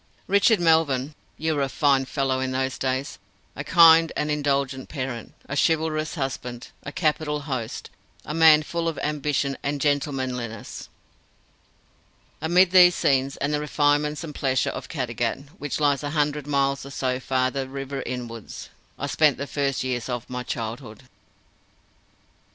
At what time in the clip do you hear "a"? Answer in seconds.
1.61-1.69, 3.55-3.63, 5.47-5.55, 6.81-6.91, 8.25-8.33, 16.01-16.09